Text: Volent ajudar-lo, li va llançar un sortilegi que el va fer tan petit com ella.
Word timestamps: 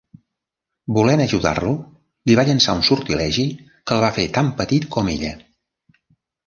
Volent 0.97 1.21
ajudar-lo, 1.25 1.73
li 2.31 2.39
va 2.41 2.47
llançar 2.49 2.77
un 2.79 2.81
sortilegi 2.91 3.47
que 3.69 3.99
el 3.99 4.03
va 4.07 4.13
fer 4.19 4.27
tan 4.41 4.55
petit 4.63 4.93
com 4.99 5.15
ella. 5.17 5.37